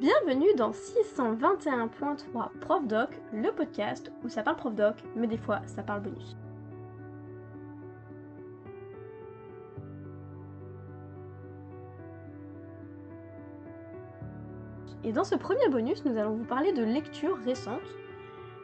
[0.00, 5.60] Bienvenue dans 621.3 Prof Doc, le podcast où ça parle Prof Doc, mais des fois
[5.66, 6.36] ça parle bonus.
[15.04, 17.94] Et dans ce premier bonus, nous allons vous parler de lectures récentes.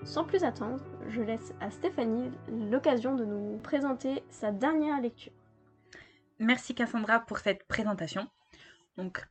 [0.03, 5.33] Sans plus attendre, je laisse à Stéphanie l'occasion de nous présenter sa dernière lecture.
[6.41, 8.27] Merci Cassandra pour cette présentation.
[8.97, 9.29] Donc,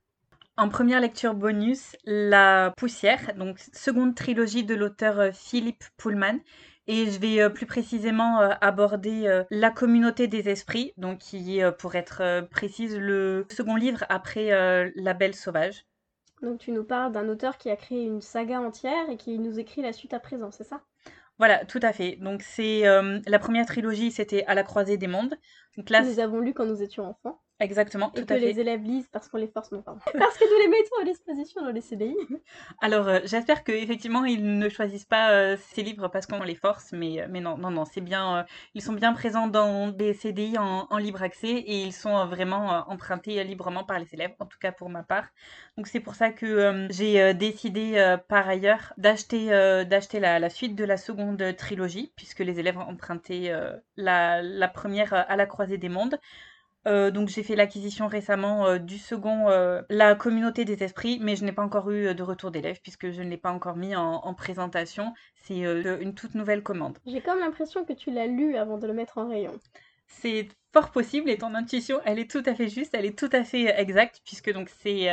[0.60, 6.40] en première lecture bonus, La Poussière, donc seconde trilogie de l'auteur euh, Philippe Pullman.
[6.86, 11.72] Et je vais euh, plus précisément euh, aborder La communauté des esprits, donc qui est,
[11.78, 14.50] pour être précise, le second livre après
[14.96, 15.86] La Belle Sauvage.
[16.42, 19.60] Donc tu nous parles d'un auteur qui a créé une saga entière et qui nous
[19.60, 20.82] écrit la suite à présent, c'est ça?
[21.38, 22.18] Voilà, tout à fait.
[22.18, 25.36] Donc c'est la première trilogie, c'était À la croisée des mondes.
[25.78, 27.40] Donc là, nous avons lu quand nous étions enfants.
[27.62, 30.00] Exactement, tout et que les élèves lisent parce qu'on les force, non, pardon.
[30.18, 32.16] parce que nous les mettons à disposition dans les CDI.
[32.82, 36.94] Alors, euh, j'espère qu'effectivement, ils ne choisissent pas euh, ces livres parce qu'on les force,
[36.94, 38.46] mais, euh, mais non, non, non, c'est bien.
[38.76, 42.90] ils sont bien présents dans des CDI en, en libre accès et ils sont vraiment
[42.90, 45.28] empruntés librement par les élèves, en tout cas pour ma part.
[45.76, 49.48] Donc, c'est pour ça que j'ai décidé par ailleurs d'acheter
[49.86, 53.54] d'acheter la, la, suite de la seconde trilogie, puisque les élèves ont emprunté
[53.98, 56.18] la, la première à la croisée des mondes.
[56.88, 61.36] Euh, donc j'ai fait l'acquisition récemment euh, du second, euh, La communauté des esprits, mais
[61.36, 63.96] je n'ai pas encore eu de retour d'élèves puisque je ne l'ai pas encore mis
[63.96, 65.14] en, présentation.
[65.36, 66.98] C'est une toute nouvelle commande.
[67.06, 69.60] J'ai comme l'impression que tu l'as lu avant de le mettre en rayon.
[70.08, 73.30] C'est fort possible et ton intuition, elle est tout à fait juste, elle est tout
[73.32, 75.10] à fait exacte puisque donc c'est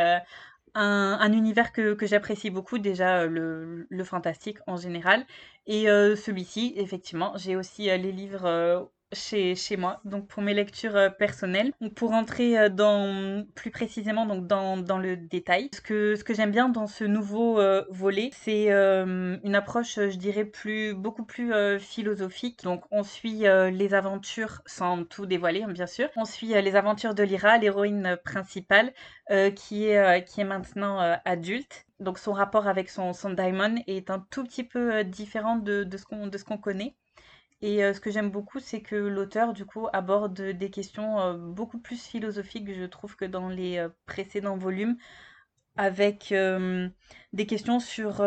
[0.75, 5.27] un, univers que, j'apprécie beaucoup, déjà le, le, fantastique en général.
[5.67, 11.11] Et celui-ci, effectivement, j'ai aussi les livres chez, chez moi, donc pour mes lectures euh,
[11.11, 11.73] personnelles.
[11.95, 16.35] pour entrer euh, dans, plus précisément donc dans, dans le détail, ce que, ce que
[16.35, 21.53] j'aime bien dans ce nouveau euh, volet, c'est une approche, je dirais, plus, beaucoup plus
[21.79, 22.63] philosophique.
[22.65, 27.15] Donc on suit les aventures, sans tout dévoiler hein, bien sûr, on suit les aventures
[27.15, 28.93] de Lyra, l'héroïne principale,
[29.55, 31.87] qui, est, qui est maintenant adulte.
[32.01, 35.97] Donc son rapport avec son, son diamond est un tout petit peu différent de, de
[35.97, 36.95] ce qu'on connaît.
[37.63, 41.35] Et euh, ce que j'aime beaucoup, c'est que l'auteur, du coup, aborde des questions euh,
[41.37, 44.97] beaucoup plus philosophiques, je trouve, que dans les euh, précédents volumes,
[45.79, 46.33] avec
[47.35, 48.25] des questions sur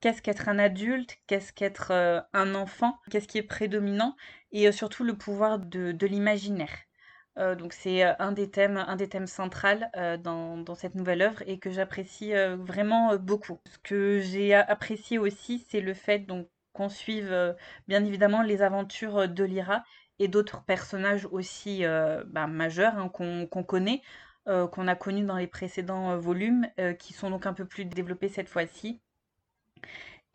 [0.00, 1.90] qu'est-ce qu'être un adulte, qu'est-ce qu'être
[2.32, 4.14] un enfant, qu'est-ce qui est prédominant,
[4.52, 6.78] et surtout le pouvoir de, l'imaginaire.
[7.36, 9.90] donc c'est un des thèmes, un des thèmes centrales
[10.22, 13.58] dans, dans, cette nouvelle œuvre et que j'apprécie vraiment beaucoup.
[13.66, 17.52] Ce que j'ai apprécié aussi, c'est le fait donc qu'on suive euh,
[17.88, 19.84] bien évidemment les aventures euh, de Lyra
[20.18, 24.02] et d'autres personnages aussi euh, bah, majeurs hein, qu'on connaît,
[24.46, 26.68] qu'on a connus dans les précédents volumes,
[26.98, 29.00] qui sont donc un peu plus développés cette fois-ci.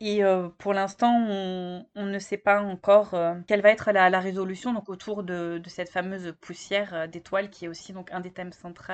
[0.00, 0.22] Et
[0.58, 3.16] pour l'instant, on, ne sait pas encore
[3.48, 7.92] quelle va être la, résolution donc autour de, cette fameuse poussière d'étoiles qui est aussi
[7.92, 8.92] donc un des thèmes centraux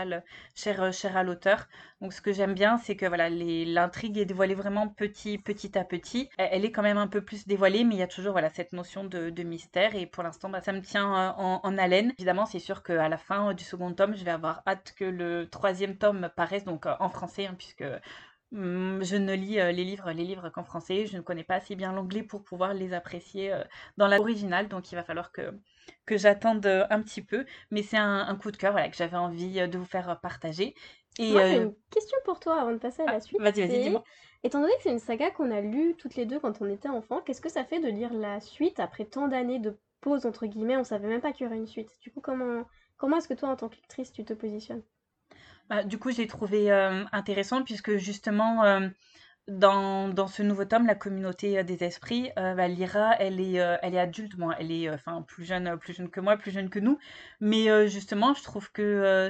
[0.54, 1.69] cher, cher à l'auteur.
[2.00, 5.84] Donc ce que j'aime bien, c'est que voilà l'intrigue est dévoilée vraiment petit petit à
[5.84, 6.31] petit.
[6.38, 8.72] Elle, est quand même un peu plus dévoilée, mais il y a toujours voilà cette
[8.72, 9.94] notion de, mystère.
[9.94, 12.12] Et pour l'instant, bah, ça me tient en, haleine.
[12.19, 15.48] Évidemment, c'est sûr qu'à la fin du second tome, je vais avoir hâte que le
[15.50, 17.84] troisième tome paraisse donc en français, hein, puisque
[18.54, 21.06] je ne lis euh, les livres, les livres qu'en français.
[21.06, 23.62] Je ne connais pas assez bien l'anglais pour pouvoir les apprécier euh,
[23.97, 25.53] dans l'original, donc il va falloir que,
[26.06, 27.44] que j'attende euh, un petit peu.
[27.70, 30.75] Mais c'est un, coup de cœur que j'avais envie de vous faire partager.
[31.19, 33.41] Et Moi, j'ai une question pour toi avant de passer à la ah, suite.
[33.41, 34.04] Vas-y, vas-y, dis-moi.
[34.43, 36.88] Étant donné que c'est une saga qu'on a lue toutes les deux quand on était
[36.88, 40.47] enfant, qu'est-ce que ça fait de lire la suite après tant d'années de pause, entre
[40.47, 40.76] guillemets?
[40.76, 41.91] On savait même pas qu'il y aurait une suite.
[42.03, 42.64] Du coup, comment,
[42.98, 44.82] comment est-ce que toi, en tant qu'actrice, tu te positionnes?
[45.69, 48.88] Bah, du coup, j'ai trouvé euh, intéressant puisque justement, euh,
[49.48, 53.94] dans, dans, ce nouveau tome, la communauté euh, des esprits, bah, Lyra, elle est, elle
[53.94, 56.78] est adulte, moi, elle est enfin plus jeune, plus jeune que moi, plus jeune que
[56.78, 56.99] nous.
[57.40, 59.28] Mais justement, je trouve que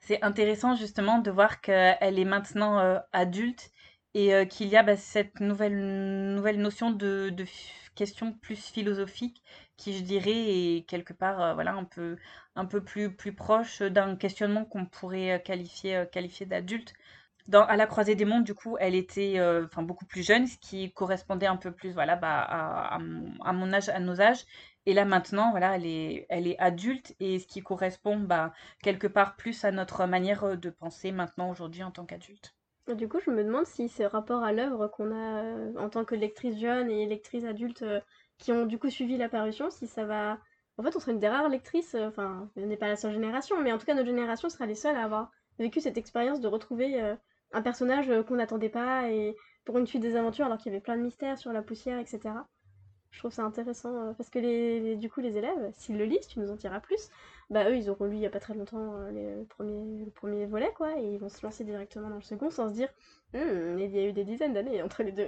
[0.00, 3.70] c'est intéressant justement de voir qu'elle est maintenant adulte
[4.14, 7.44] et qu'il y a bah, cette nouvelle, nouvelle notion de, de
[7.94, 9.42] question plus philosophique
[9.76, 12.16] qui, je dirais, est quelque part voilà, un, peu,
[12.54, 16.94] un peu plus, plus proche d'un questionnement qu'on pourrait qualifier, qualifier d'adulte.
[17.48, 20.58] Dans, à la croisée des mondes, du coup, elle était enfin beaucoup plus jeune, ce
[20.58, 24.44] qui correspondait un peu plus voilà, bah, à, à, mon âge, à nos âges.
[24.86, 28.52] Et là maintenant, voilà, elle est, elle est adulte et ce qui correspond bah,
[28.82, 32.54] quelque part plus à notre manière de penser maintenant aujourd'hui en tant qu'adulte.
[32.94, 36.04] Du coup, je me demande si ce rapport à l'œuvre qu'on a euh, en tant
[36.04, 38.00] que lectrice jeune et lectrice adulte euh,
[38.38, 40.38] qui ont du coup suivi la parution, si ça va.
[40.78, 43.12] En fait, on serait une des rares lectrices, euh, enfin, on n'est pas la seule
[43.12, 46.40] génération, mais en tout cas, notre génération sera les seules à avoir vécu cette expérience
[46.40, 47.16] de retrouver
[47.52, 49.34] un personnage qu'on n'attendait pas et
[49.64, 51.98] pour une suite des aventures alors qu'il y avait plein de mystères sur la poussière,
[51.98, 52.20] etc.
[53.10, 56.40] Je trouve ça intéressant parce que les, du coup les élèves, s'ils le lisent, tu
[56.40, 57.08] nous en diras plus,
[57.48, 60.70] bah eux ils auront lu il y a pas très longtemps le, premier, le volet
[60.76, 62.90] quoi et ils vont se lancer directement dans le second sans se dire
[63.34, 65.26] Mmh, il y a eu des dizaines d'années entre les deux.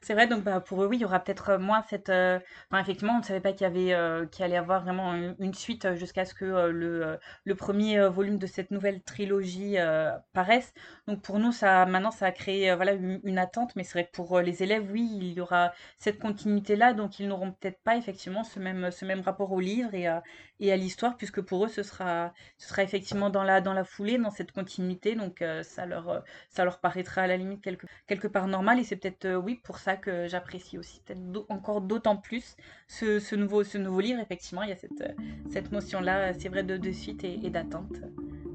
[0.00, 2.08] C'est vrai, donc bah, pour eux, oui, il y aura peut-être euh, moins cette.
[2.08, 2.38] Euh,
[2.70, 5.14] enfin, effectivement, on ne savait pas qu'il y avait, euh, qu'il allait y avoir vraiment
[5.14, 9.76] une, suite jusqu'à ce que le, le premier volume de cette nouvelle trilogie
[10.32, 10.72] paraisse.
[11.06, 14.12] Donc pour nous, ça, maintenant, ça a créé voilà, une, attente, mais c'est vrai que
[14.12, 18.44] pour les élèves, oui, il y aura cette continuité-là, donc ils n'auront peut-être pas effectivement
[18.44, 20.22] ce même, ce même rapport au livre et à,
[20.60, 23.84] et à l'histoire, puisque pour eux, ce sera, ce sera effectivement dans la, dans la
[23.84, 28.28] foulée, dans cette continuité, donc ça, leur, ça leur paraîtra à la limite quelque, quelque
[28.28, 31.20] part normal, et c'est peut-être, oui, pour ça que j'apprécie aussi peut-être
[31.50, 32.56] encore d'autant plus
[32.86, 34.18] ce, nouveau, ce nouveau livre.
[34.18, 35.04] Effectivement, il y a cette,
[35.50, 37.96] cette notion-là, c'est vrai, de, suite et, d'attente.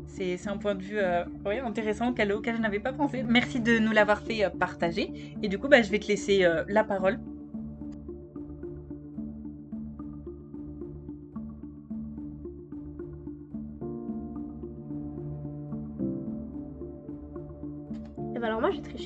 [0.08, 1.24] C'est un point de vue euh,
[1.64, 3.22] intéressant auquel, auquel je n'avais pas pensé.
[3.22, 5.36] Merci de nous l'avoir fait euh, partager.
[5.44, 7.20] Et du coup, bah, je vais te laisser euh, la parole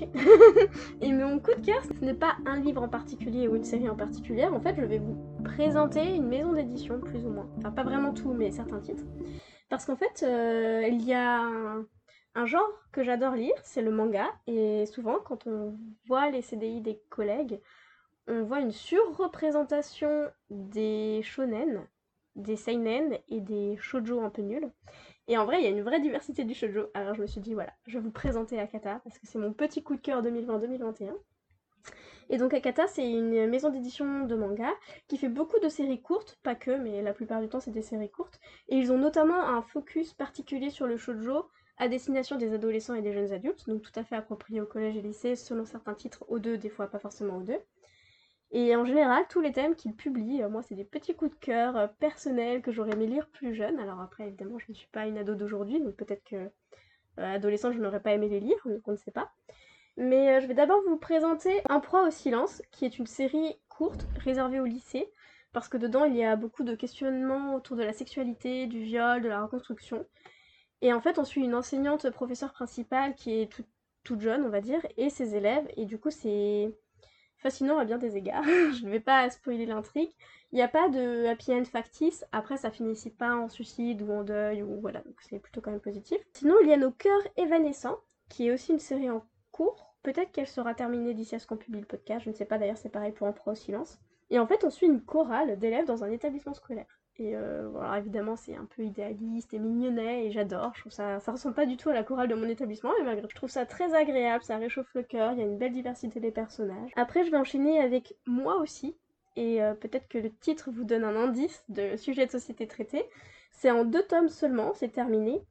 [1.01, 3.89] et mon coup de cœur, ce n'est pas un livre en particulier ou une série
[3.89, 4.45] en particulier.
[4.45, 7.49] En fait, je vais vous présenter une maison d'édition, plus ou moins.
[7.57, 9.03] Enfin, pas vraiment tout, mais certains titres.
[9.69, 11.41] Parce qu'en fait, euh, il y a
[12.35, 14.27] un, genre que j'adore lire, c'est le manga.
[14.47, 15.77] Et souvent, quand on
[16.07, 17.59] voit les CDI des collègues,
[18.27, 21.87] on voit une surreprésentation des shonen,
[22.35, 24.71] des seinen et des shoujo un peu nuls.
[25.27, 26.89] Et en vrai, il y a une vraie diversité du shoujo.
[26.93, 29.53] Alors je me suis dit, voilà, je vais vous présenter Akata, parce que c'est mon
[29.53, 31.13] petit coup de cœur 2020-2021.
[32.29, 34.69] Et donc Akata, c'est une maison d'édition de manga
[35.07, 37.81] qui fait beaucoup de séries courtes, pas que, mais la plupart du temps c'est des
[37.81, 38.39] séries courtes.
[38.67, 41.45] Et ils ont notamment un focus particulier sur le shoujo
[41.77, 44.97] à destination des adolescents et des jeunes adultes, donc tout à fait approprié au collège
[44.97, 47.59] et lycée, selon certains titres, aux deux, des fois pas forcément aux deux.
[48.51, 51.39] Et en général, tous les thèmes qu'il publie, euh, moi, c'est des petits coups de
[51.39, 53.77] cœur euh, personnels que j'aurais aimé lire plus jeune.
[53.79, 56.49] Alors après, évidemment, je ne suis pas une ado d'aujourd'hui, donc peut-être que euh,
[57.17, 59.31] adolescent, je n'aurais pas aimé les lire, donc on ne sait pas.
[59.97, 64.07] Mais je vais d'abord vous présenter Un proie au silence, qui est une série courte
[64.23, 65.11] réservée au lycée,
[65.51, 69.21] parce que dedans, il y a beaucoup de questionnements autour de la sexualité, du viol,
[69.21, 70.05] de la reconstruction.
[70.81, 73.49] Et en fait, on suit une enseignante professeure principale qui est
[74.03, 76.71] toute jeune, on va dire, et ses élèves, et du coup, c'est
[77.47, 78.43] fascinant à bien des égards.
[78.73, 80.11] je ne vais pas spoiler l'intrigue.
[80.51, 82.25] Il n'y a pas de happy end factice.
[82.33, 85.71] Après, ça finit pas en suicide ou en deuil ou voilà, donc c'est plutôt quand
[85.71, 86.17] même positif.
[86.33, 89.95] Sinon, il y a Nos cœurs évanescents, qui est aussi une série en cours.
[90.03, 92.25] Peut-être qu'elle sera terminée d'ici à ce qu'on publie le podcast.
[92.25, 93.97] Je ne sais pas d'ailleurs, c'est pareil pour Un pro au silence.
[94.29, 96.96] Et en fait, on suit une chorale d'élèves dans un établissement scolaire.
[97.19, 100.73] Et euh, voilà, évidemment, c'est un peu idéaliste et mignonnet et j'adore.
[100.75, 103.05] Je trouve ça, ça ressemble pas du tout à la chorale de mon établissement, mais
[103.05, 105.73] malgré je trouve ça très agréable, ça réchauffe le cœur, il y a une belle
[105.73, 106.91] diversité des personnages.
[106.95, 108.95] Après, je vais enchaîner avec moi aussi,
[109.35, 113.03] et euh, peut-être que le titre vous donne un indice de sujet de société traité.
[113.51, 115.41] C'est en deux tomes seulement, c'est terminé.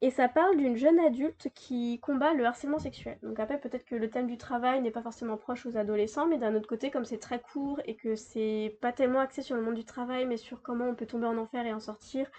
[0.00, 3.18] Et ça parle d'une jeune adulte qui combat le harcèlement sexuel.
[3.22, 6.36] Donc après, peut-être que le thème du travail n'est pas forcément proche aux adolescents, mais
[6.36, 9.62] d'un autre côté, comme c'est très court et que c'est pas tellement axé sur le
[9.62, 12.30] monde du travail, mais sur comment on peut tomber en enfer et en sortir,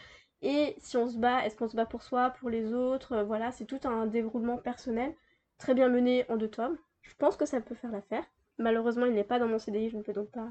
[0.41, 3.23] et si on se bat, est-ce qu'on se bat pour soi, pour les autres, euh,
[3.23, 5.15] voilà, c'est tout un déroulement personnel,
[5.57, 6.77] très bien mené en deux tomes.
[7.01, 8.23] Je pense que ça peut faire l'affaire.
[8.59, 10.47] Malheureusement, il n'est pas dans mon CDI, je ne peux donc pas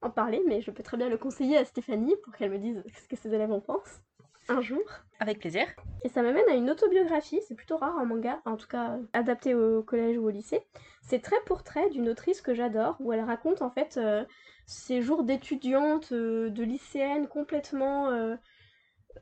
[0.00, 2.82] en parler, mais je peux très bien le conseiller à Stéphanie pour qu'elle me dise
[3.02, 4.00] ce que ses élèves en pensent
[4.48, 4.82] un jour.
[5.20, 5.66] Avec plaisir.
[6.04, 9.54] Et ça m'amène à une autobiographie, c'est plutôt rare en manga, en tout cas adapté
[9.54, 10.62] au collège ou au lycée.
[11.02, 14.24] C'est très pour trait d'une autrice que j'adore, où elle raconte en fait euh,
[14.66, 18.36] ses jours d'étudiante, euh, de lycéenne complètement euh,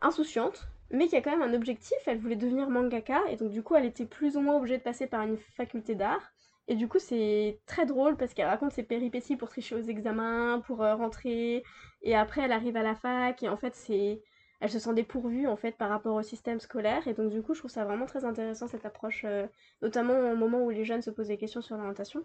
[0.00, 3.62] insouciante, mais qui a quand même un objectif, elle voulait devenir mangaka, et donc du
[3.62, 6.32] coup elle était plus ou moins obligée de passer par une faculté d'art.
[6.68, 10.60] Et du coup, c'est très drôle parce qu'elle raconte ses péripéties pour tricher aux examens,
[10.66, 11.62] pour rentrer.
[12.02, 13.40] Et après, elle arrive à la fac.
[13.44, 14.20] Et en fait, c'est
[14.60, 17.06] elle se sent dépourvue en fait par rapport au système scolaire.
[17.08, 19.46] Et donc du coup je trouve ça vraiment très intéressant cette approche euh,
[19.82, 22.24] notamment au moment où les jeunes se posent des questions sur l'orientation.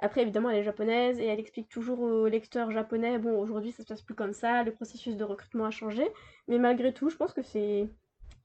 [0.00, 3.82] Après évidemment elle est japonaise et elle explique toujours aux lecteurs japonais bon aujourd'hui ça
[3.82, 6.08] se passe plus comme ça le processus de recrutement a changé.
[6.46, 7.88] Mais malgré tout je pense que c'est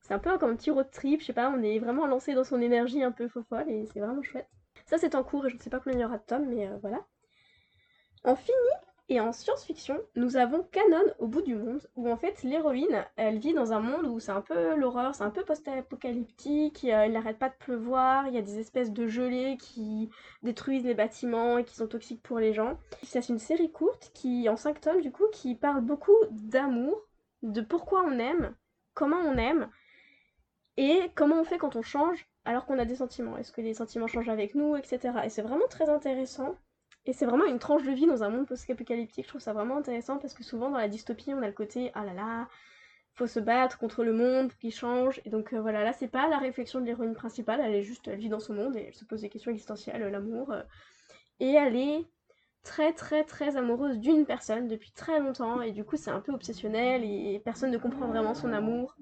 [0.01, 2.33] c'est un peu comme un petit road trip je sais pas on est vraiment lancé
[2.33, 4.47] dans son énergie un peu folle et c'est vraiment chouette.
[4.85, 6.49] Ça c'est en cours et je ne sais pas combien il y aura de tomes
[6.49, 7.05] mais euh, voilà.
[8.25, 8.57] On finit
[9.09, 13.37] et en science-fiction, nous avons Canon au bout du monde, où en fait l'héroïne, elle
[13.37, 17.37] vit dans un monde où c'est un peu l'horreur, c'est un peu post-apocalyptique, il n'arrête
[17.37, 20.09] pas de pleuvoir, il y a des espèces de gelées qui
[20.41, 22.79] détruisent les bâtiments et qui sont toxiques pour les gens.
[23.03, 26.97] C'est une série courte qui, en 5 tomes du coup, qui parle beaucoup d'amour,
[27.41, 28.55] de pourquoi on aime,
[28.93, 29.69] comment on aime,
[30.77, 33.73] et comment on fait quand on change alors qu'on a des sentiments Est-ce que les
[33.73, 35.19] sentiments changent avec nous, etc.
[35.25, 36.55] Et c'est vraiment très intéressant.
[37.05, 39.25] Et c'est vraiment une tranche de vie dans un monde post-apocalyptique.
[39.25, 41.91] Je trouve ça vraiment intéressant parce que souvent dans la dystopie, on a le côté
[41.95, 42.47] ah là là,
[43.13, 45.21] faut se battre contre le monde qui change.
[45.25, 48.07] Et donc euh, voilà, là c'est pas la réflexion de l'héroïne principale, elle est juste,
[48.07, 50.51] elle vit dans son monde et elle se pose des questions existentielles, l'amour.
[50.51, 50.63] Euh.
[51.39, 52.05] et elle est
[52.63, 56.31] très très très amoureuse d'une personne depuis très longtemps et du coup c'est un peu
[56.31, 58.95] obsessionnel et personne ne comprend vraiment son amour.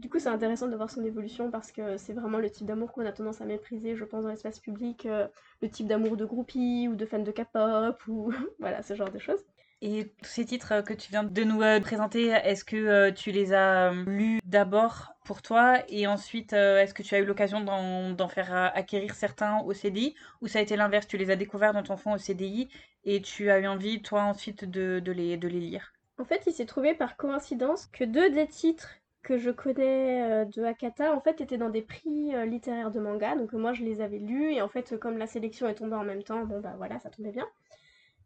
[0.00, 2.90] Du coup c'est intéressant de voir son évolution parce que c'est vraiment le type d'amour
[2.90, 5.28] qu'on a tendance à mépriser je pense dans l'espace public, euh,
[5.60, 9.18] le type d'amour de groupie ou de fan de K-pop ou voilà ce genre de
[9.18, 9.44] choses.
[9.82, 13.30] Et tous ces titres que tu viens de nous euh, présenter, est-ce que euh, tu
[13.30, 17.60] les as euh, lus d'abord pour toi et ensuite est-ce que tu as eu l'occasion
[17.60, 21.74] d'en faire acquérir certains au CDI ou ça a été l'inverse, tu les as découverts
[21.74, 22.70] dans ton fond au CDI
[23.04, 25.92] et tu as eu envie toi ensuite de, les, de les lire?
[26.18, 30.62] En fait, il s'est trouvé par coïncidence que deux des titres que je connais de
[30.64, 33.36] Akata en fait étaient dans des prix littéraires de manga.
[33.36, 34.52] Donc moi je les avais lus.
[34.52, 37.10] Et en fait comme la sélection est tombée en même temps bon bah voilà ça
[37.10, 37.46] tombait bien.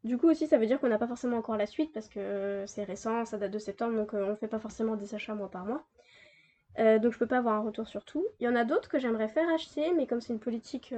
[0.04, 2.20] Du coup aussi ça veut dire qu'on n'a pas forcément encore la suite parce que
[2.20, 3.96] euh, c'est récent, ça date de septembre.
[3.96, 5.82] Donc euh, on fait pas forcément des achats mois par mois.
[6.78, 8.26] Euh, donc je peux pas avoir un retour sur tout.
[8.38, 10.94] Il y en a d'autres que j'aimerais faire acheter mais comme c'est une politique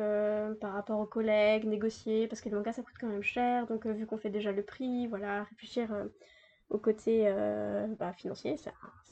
[0.61, 3.67] par rapport aux collègues, négocier parce que les mangas ça coûte quand même cher.
[3.69, 5.89] Donc vu qu'on fait déjà le prix, voilà, réfléchir
[6.71, 7.33] au côté
[7.99, 8.57] bah, financier,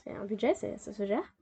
[0.04, 1.34] c'est un budget, ça se gère.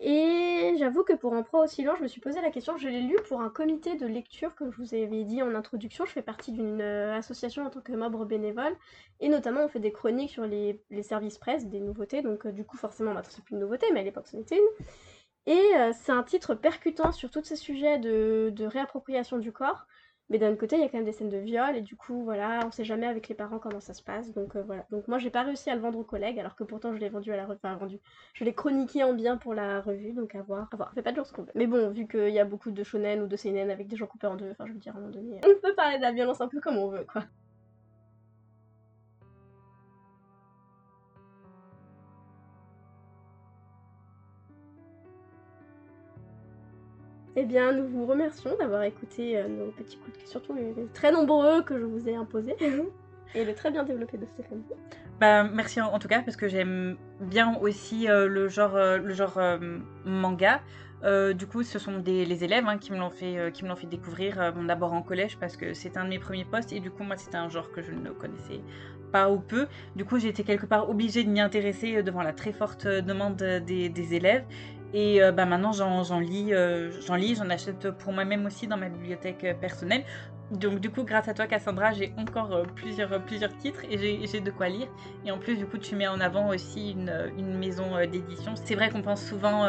[0.00, 2.88] Et j'avoue que pour Un proie aussi long, je me suis posé la question, je
[2.88, 6.12] l'ai lu pour un comité de lecture, comme je vous avais dit en introduction, je
[6.12, 8.76] fais partie d'une euh, association en tant que membre bénévole,
[9.18, 12.64] et notamment on fait des chroniques sur les, services presse, des nouveautés, donc euh, du
[12.64, 14.86] coup forcément maintenant c'est plus une nouveauté, mais à l'époque c'en était une.
[15.46, 19.86] Et euh, c'est un titre percutant sur tous ces sujets de réappropriation du corps,
[20.30, 22.22] mais d'un côté, il y a quand même des scènes de viol, et du coup,
[22.22, 24.32] voilà, on sait jamais avec les parents comment ça se passe.
[24.34, 24.84] Donc euh, voilà.
[24.90, 27.08] Donc moi, j'ai pas réussi à le vendre aux collègues, alors que pourtant, je l'ai
[27.08, 27.58] vendu à la revue.
[27.64, 27.88] Enfin.
[28.34, 30.68] Je l'ai chroniqué en bien pour la revue, donc à voir.
[30.72, 30.92] À voir.
[30.92, 31.52] Fait pas de ce qu'on veut.
[31.54, 34.06] Mais bon, vu qu'il y a beaucoup de shonen ou de seinen avec des gens
[34.06, 36.02] coupés en deux, enfin, je veux dire, à un moment donné, on peut parler de
[36.02, 37.24] la violence un peu comme on veut, quoi.
[47.36, 50.74] Eh bien, nous vous remercions d'avoir écouté euh, nos petits coups de cœur, surtout les,
[50.94, 52.56] très nombreux que je vous ai imposés,
[53.34, 54.64] et le très bien développé de Stéphanie.
[55.20, 59.12] Bah, merci en, tout cas, parce que j'aime bien aussi euh, le genre, euh, le
[59.14, 59.38] genre
[60.04, 60.60] manga.
[61.34, 63.76] du coup, ce sont des, les élèves hein, qui me l'ont fait, qui me l'ont
[63.76, 66.90] fait découvrir d'abord en collège parce que c'était un de mes premiers postes et du
[66.90, 68.60] coup moi c'était un genre que je ne connaissais
[69.12, 69.68] pas ou peu.
[69.94, 73.36] Du coup j'ai été quelque part obligée de m'y intéresser devant la très forte demande
[73.36, 74.44] des, des élèves
[74.94, 78.76] et euh, bah, maintenant, j'en lis, euh, j'en lis, j'en achète pour moi-même aussi dans
[78.76, 80.04] ma bibliothèque euh, personnelle.
[80.50, 84.50] Donc du coup, grâce à toi, Cassandra, j'ai encore plusieurs, plusieurs titres et j'ai de
[84.50, 84.88] quoi lire.
[85.26, 88.52] Et en plus, du coup, tu mets en avant aussi une, une maison d'édition.
[88.54, 89.68] C'est vrai qu'on pense souvent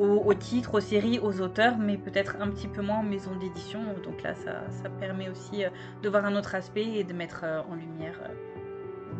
[0.00, 3.78] aux, titres, aux séries, aux auteurs, mais peut-être un petit peu moins aux maisons d'édition.
[4.02, 5.62] Donc là, ça, ça, permet aussi
[6.02, 8.18] de voir un autre aspect et de mettre en lumière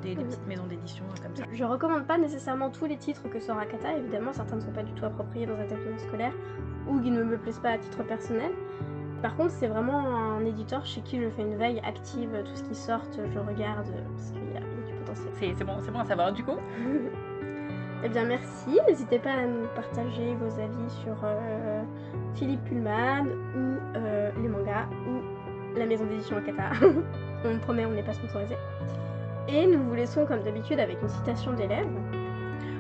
[0.02, 1.44] des, petites maisons d'édition comme ça.
[1.52, 4.82] Je recommande pas nécessairement tous les titres que sort Akata, évidemment certains ne sont pas
[4.82, 6.32] du tout appropriés dans un établissement scolaire
[6.88, 8.52] ou qui ne me plaisent pas à titre personnel.
[9.22, 12.62] Par contre, c'est vraiment un éditeur chez qui je fais une veille active, tout ce
[12.62, 15.54] qui sort, je regarde parce qu'il y, a du potentiel.
[15.56, 16.56] C'est bon, bon à savoir du coup.
[18.04, 21.82] eh bien merci, n'hésitez pas à nous partager vos avis sur euh,
[22.34, 26.70] Philippe Pullman ou euh, les mangas ou la maison d'édition Akata.
[27.44, 28.56] on promet, on n'est pas sponsorisé.
[29.48, 31.86] Et nous vous laissons comme d'habitude avec une citation d'élève.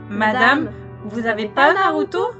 [0.08, 0.70] Madame,
[1.04, 2.32] vous avez pas Naruto?